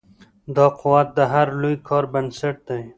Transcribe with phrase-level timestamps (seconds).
[0.55, 2.81] دا قوت د هر لوی کار بنسټ دی.